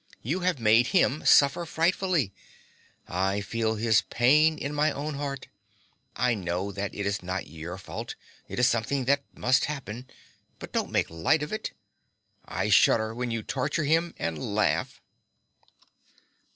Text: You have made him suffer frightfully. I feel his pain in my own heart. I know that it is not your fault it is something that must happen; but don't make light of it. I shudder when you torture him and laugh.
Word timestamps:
You 0.23 0.39
have 0.39 0.59
made 0.59 0.87
him 0.97 1.23
suffer 1.27 1.63
frightfully. 1.63 2.33
I 3.07 3.39
feel 3.39 3.75
his 3.75 4.01
pain 4.01 4.57
in 4.57 4.73
my 4.73 4.91
own 4.91 5.13
heart. 5.13 5.47
I 6.15 6.33
know 6.33 6.71
that 6.71 6.95
it 6.95 7.05
is 7.05 7.21
not 7.21 7.45
your 7.45 7.77
fault 7.77 8.15
it 8.47 8.57
is 8.57 8.65
something 8.67 9.05
that 9.05 9.23
must 9.37 9.65
happen; 9.65 10.09
but 10.57 10.71
don't 10.71 10.89
make 10.89 11.11
light 11.11 11.43
of 11.43 11.53
it. 11.53 11.73
I 12.45 12.69
shudder 12.71 13.13
when 13.13 13.29
you 13.29 13.43
torture 13.43 13.83
him 13.83 14.15
and 14.17 14.55
laugh. 14.55 15.03